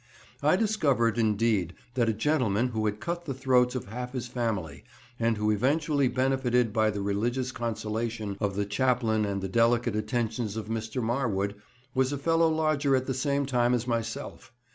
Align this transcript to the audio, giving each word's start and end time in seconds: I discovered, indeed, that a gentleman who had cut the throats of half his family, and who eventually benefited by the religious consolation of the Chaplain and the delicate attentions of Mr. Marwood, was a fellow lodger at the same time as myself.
I 0.41 0.55
discovered, 0.55 1.19
indeed, 1.19 1.75
that 1.93 2.09
a 2.09 2.13
gentleman 2.13 2.69
who 2.69 2.87
had 2.87 2.99
cut 2.99 3.25
the 3.25 3.35
throats 3.35 3.75
of 3.75 3.85
half 3.85 4.13
his 4.13 4.25
family, 4.27 4.83
and 5.19 5.37
who 5.37 5.51
eventually 5.51 6.07
benefited 6.07 6.73
by 6.73 6.89
the 6.89 7.03
religious 7.03 7.51
consolation 7.51 8.35
of 8.39 8.55
the 8.55 8.65
Chaplain 8.65 9.25
and 9.25 9.43
the 9.43 9.47
delicate 9.47 9.95
attentions 9.95 10.57
of 10.57 10.69
Mr. 10.69 11.03
Marwood, 11.03 11.53
was 11.93 12.11
a 12.11 12.17
fellow 12.17 12.49
lodger 12.49 12.95
at 12.95 13.05
the 13.05 13.13
same 13.13 13.45
time 13.45 13.75
as 13.75 13.85
myself. 13.85 14.51